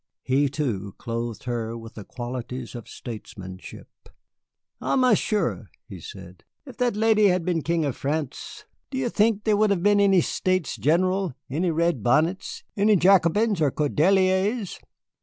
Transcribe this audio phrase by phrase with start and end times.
[0.23, 4.09] He too, clothed her with the qualities of statesmanship.
[4.79, 9.43] "Ha, Monsieur," he said, "if that lady had been King of France, do you think
[9.43, 14.79] there would have been any States General, any red bonnets, any Jacobins or Cordeliers?